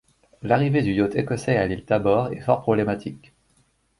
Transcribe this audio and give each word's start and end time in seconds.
L’arrivée 0.41 0.81
du 0.81 0.93
yacht 0.95 1.13
écossais 1.15 1.57
à 1.57 1.67
l’île 1.67 1.85
Tabor 1.85 2.33
est 2.33 2.39
fort 2.39 2.61
problématique 2.63 3.35